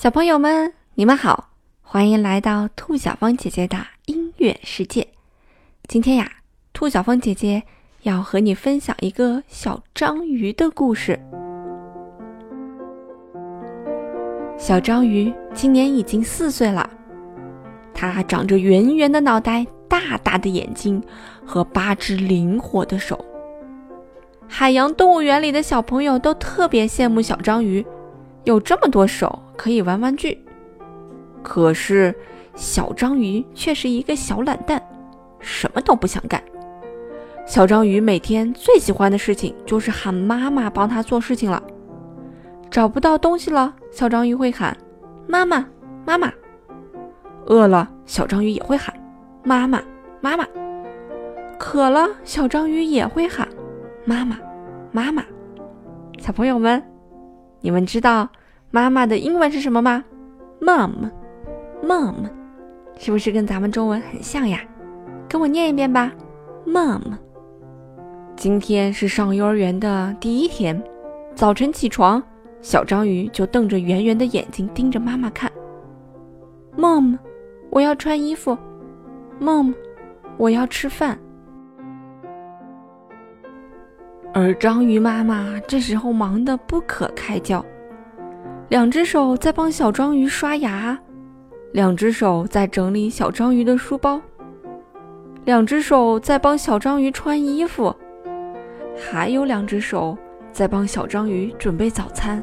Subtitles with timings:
[0.00, 1.48] 小朋友们，你们好，
[1.82, 3.76] 欢迎来到兔小芳姐姐的
[4.06, 5.08] 音乐世界。
[5.88, 6.30] 今天呀，
[6.72, 7.64] 兔小芳姐姐
[8.02, 11.18] 要和你分享一个小章鱼的故事。
[14.56, 16.88] 小章鱼今年已经四岁了，
[17.92, 21.02] 它长着圆圆的脑袋、大大的眼睛
[21.44, 23.24] 和八只灵活的手。
[24.46, 27.84] 海洋动物园里的小朋友都特别羡慕小章鱼，
[28.48, 29.42] 有这么多手。
[29.58, 30.38] 可以玩玩具，
[31.42, 32.14] 可是
[32.54, 34.80] 小章鱼却是一个小懒蛋，
[35.40, 36.40] 什么都不想干。
[37.44, 41.60] 小章鱼每天最喜欢的事情就是喊妈妈帮他做事情了。
[42.70, 44.76] 找不到东西了，小章鱼会喊
[45.26, 45.66] 妈妈
[46.06, 46.30] 妈妈；
[47.46, 48.94] 饿了，小章鱼也会喊
[49.42, 49.82] 妈妈
[50.20, 50.44] 妈妈；
[51.58, 53.48] 渴了，小章鱼也会喊
[54.04, 54.38] 妈妈
[54.92, 55.24] 妈妈。
[56.18, 56.80] 小朋友们，
[57.60, 58.28] 你们知道？
[58.70, 60.04] 妈妈的英文是什么吗
[60.60, 62.14] ？Mom，Mom，
[62.98, 64.60] 是不是跟咱们中文很像呀？
[65.26, 66.12] 跟我念一遍吧
[66.66, 67.00] ，Mom。
[68.36, 70.80] 今天是上幼儿园的第一天，
[71.34, 72.22] 早晨起床，
[72.60, 75.50] 小章鱼就瞪着圆圆的眼睛盯着妈妈看。
[76.76, 77.18] Mom，
[77.70, 78.56] 我要穿衣服。
[79.40, 79.74] Mom，
[80.36, 81.18] 我要吃饭。
[84.40, 87.64] 而章鱼妈妈这时候忙得不可开交。
[88.68, 90.96] 两只手在帮小章鱼刷牙，
[91.72, 94.22] 两只手在整理小章鱼的书包，
[95.44, 97.92] 两只手在帮小章鱼穿衣服，
[99.10, 100.16] 还有两只手
[100.52, 102.40] 在帮小章鱼准备早餐。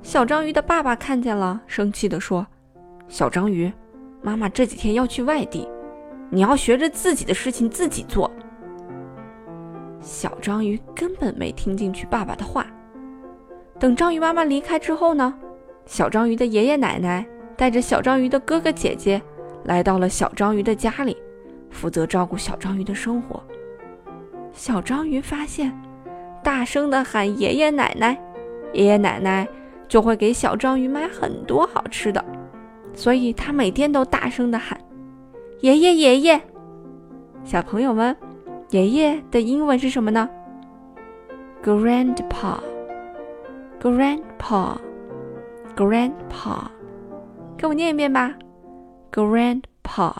[0.00, 2.46] 小章鱼的爸爸看见了，生气地说
[3.08, 3.70] ：“小章鱼，
[4.22, 5.68] 妈妈这几天要去外地，
[6.30, 8.30] 你要学着自己的事情自己做。”
[10.00, 12.66] 小章鱼根本没听进去爸爸的话。
[13.78, 15.34] 等章鱼妈妈离开之后呢，
[15.86, 19.20] 小章鱼的爷爷奶奶带着小章鱼的哥哥姐姐
[19.64, 21.16] 来到了小章鱼的家里，
[21.70, 23.42] 负责照顾小章鱼的生活。
[24.52, 25.72] 小章鱼发现，
[26.42, 28.18] 大声的喊爷爷奶奶，
[28.72, 29.46] 爷爷奶奶
[29.86, 32.24] 就会给小章鱼买很多好吃的，
[32.94, 34.80] 所以他每天都大声的喊
[35.60, 36.40] 爷爷爷爷。
[37.44, 38.16] 小朋友们，
[38.70, 40.28] 爷爷的英文是什么呢
[41.62, 42.58] ？Grandpa。
[43.80, 46.66] Grandpa，Grandpa，
[47.56, 48.34] 跟我念一遍吧。
[49.12, 50.12] Grandpa，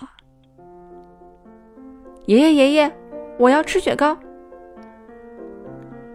[2.27, 2.97] 爷爷爷爷，
[3.37, 4.17] 我要吃雪糕。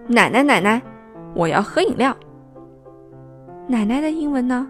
[0.07, 0.81] 奶奶奶奶，
[1.35, 2.15] 我要喝饮料。
[3.67, 4.65] 奶奶的英文呢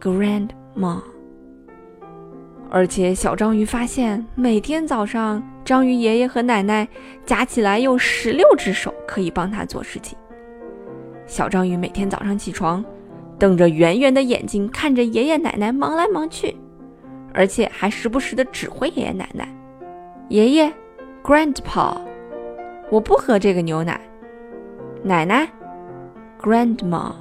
[0.00, 1.00] Grandma。
[2.70, 6.88] 而且小章鱼发现，每天早上，章鱼爷爷和奶奶
[7.24, 10.18] 加起来有十六只手可以帮他做事情。
[11.26, 12.84] 小章鱼每天早上起床，
[13.38, 16.56] 瞪着圆圆的眼睛看着爷爷奶奶忙来忙去，
[17.32, 19.48] 而且还时不时的指挥爷爷奶奶
[20.28, 20.72] ：“爷爷
[21.22, 21.96] ，Grandpa，
[22.90, 24.00] 我不喝这个牛奶。
[25.04, 25.48] ”“奶奶
[26.40, 27.12] ，Grandma，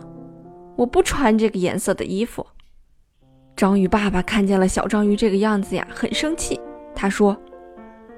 [0.75, 2.45] 我不穿这个颜色的衣服。”
[3.55, 6.59] 章鱼爸爸看见了小章鱼这个样子呀，很生气。
[6.95, 7.37] 他说：“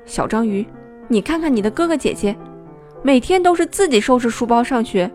[0.06, 0.66] 小章鱼，
[1.10, 2.36] 你看看你的哥哥姐姐，
[3.04, 5.12] 每天都是自己收拾书包上学，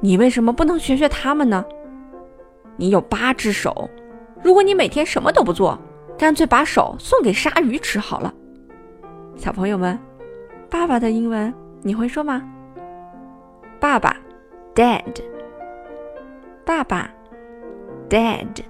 [0.00, 1.64] 你为什么不能学学他们呢？
[2.76, 3.88] 你有八只手，
[4.42, 5.78] 如果你每天什么都不做，
[6.18, 8.32] 干脆把手送给鲨鱼吃好了。”
[9.36, 9.98] 小朋友们，
[10.68, 11.52] 爸爸的英文
[11.82, 12.42] 你会说吗？
[13.80, 14.14] 爸爸
[14.74, 15.22] ，Dad。
[16.64, 17.10] 爸爸
[18.10, 18.69] ，Dad。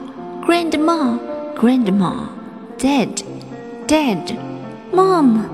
[0.51, 1.17] Grandma,
[1.55, 2.27] Grandma,
[2.77, 3.23] Dad,
[3.87, 4.35] Dad,
[4.91, 5.45] Mom,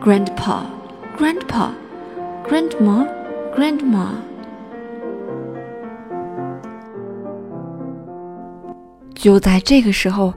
[0.00, 0.64] Grandpa,
[1.18, 1.70] Grandpa,
[2.48, 3.06] Grandma,
[3.54, 4.06] Grandma。
[9.14, 10.32] 就在这个时候，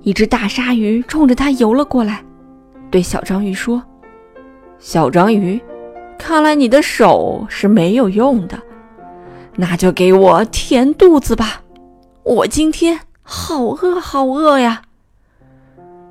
[0.00, 2.24] 一只大鲨鱼冲着他游了过来，
[2.90, 3.84] 对小章鱼说：“
[4.78, 5.60] 小章鱼，
[6.21, 8.57] 看来你的手是没有用的，
[9.55, 11.63] 那就给我填肚子吧，
[12.23, 14.83] 我今天好饿好饿呀。”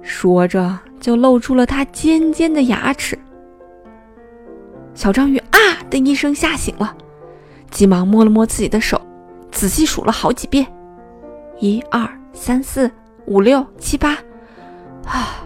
[0.03, 3.17] 说着，就露出了它尖尖的牙齿。
[4.95, 5.59] 小章鱼啊
[5.89, 6.95] 的一声吓醒了，
[7.71, 9.01] 急忙摸了摸自己的手，
[9.53, 10.67] 仔细数了好几遍：
[11.61, 12.91] 一二三四
[13.27, 14.19] 五六七八，
[15.07, 15.39] 啊，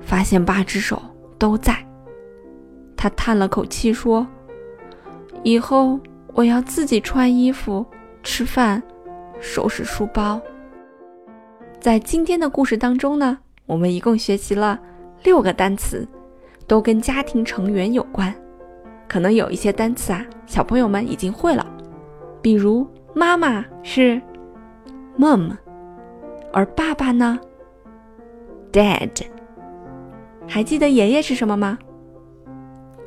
[0.00, 1.00] 发现八只手
[1.38, 1.87] 都在。
[2.98, 4.26] 他叹了口气说
[5.42, 5.98] ：“以后
[6.34, 7.86] 我要自己穿衣服、
[8.22, 8.82] 吃饭、
[9.40, 10.38] 收拾书包。”
[11.80, 13.38] 在今天的故事当中呢。
[13.66, 14.80] 我们一共学习了
[15.22, 16.08] 六个单词，
[16.66, 18.34] 都跟家庭成员有关。
[19.06, 21.66] 可能有一些单词啊，小朋友们已经会了，
[22.40, 24.18] 比如妈妈是
[25.18, 25.54] mom，
[26.50, 27.38] 而爸爸呢
[28.72, 29.10] dad。
[30.46, 31.78] 还记得爷爷是什么吗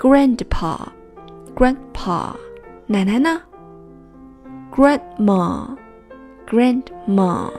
[0.01, 2.33] ？grandpa，grandpa。
[2.87, 3.39] 奶奶呢
[4.75, 7.51] ？grandma，grandma。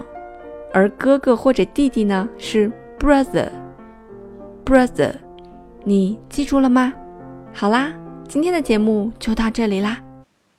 [0.74, 2.72] 而哥哥或者弟弟呢是。
[2.98, 3.48] Brother,
[4.64, 5.12] brother，
[5.82, 6.92] 你记住了吗？
[7.52, 7.92] 好啦，
[8.28, 9.98] 今天的节目就到这里啦。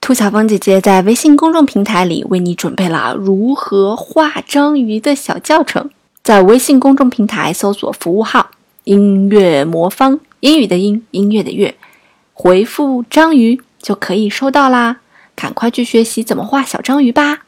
[0.01, 5.89] 兔小芳姐姐在微信公众平台里为你准备了如何画章鱼的小教程，
[6.21, 8.51] 在微信公众平台搜索服务号
[8.83, 11.73] “音乐魔方”，英语的音，音乐的乐，
[12.33, 14.99] 回复“章鱼”就可以收到啦。
[15.35, 17.45] 赶快去学习怎么画小章鱼吧。